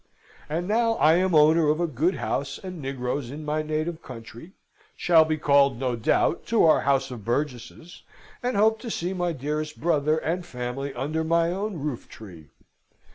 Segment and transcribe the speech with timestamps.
[0.49, 4.53] And now I am owner of a good house and negroes in my native country,
[4.95, 8.01] shall be called, no doubt, to our House of Burgesses,
[8.41, 12.49] and hope to see my dearest brother and family under my own roof tree.